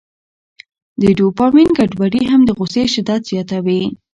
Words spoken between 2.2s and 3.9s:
هم د غوسې شدت زیاتوي.